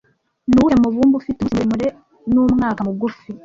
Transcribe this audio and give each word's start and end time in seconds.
Nuwuhe 0.49 0.75
mubumbe 0.81 1.13
ufite 1.17 1.37
umunsi 1.41 1.69
muremure 1.69 1.87
numwaka 2.31 2.81
mugufi 2.87 3.27